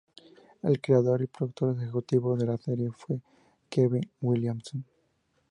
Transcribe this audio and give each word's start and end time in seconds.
El 0.63 0.81
creador 0.81 1.21
y 1.21 1.27
productor 1.27 1.77
ejecutivo 1.79 2.35
de 2.35 2.47
la 2.47 2.57
serie 2.57 2.89
fue 2.91 3.21
Kevin 3.69 4.09
Williamson. 4.21 4.83